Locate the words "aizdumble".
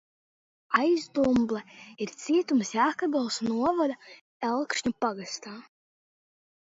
0.77-1.59